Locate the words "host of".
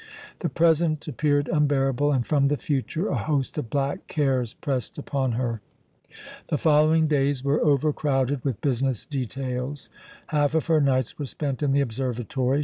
3.19-3.69